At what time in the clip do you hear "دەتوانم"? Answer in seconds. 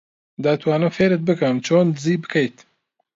0.43-0.91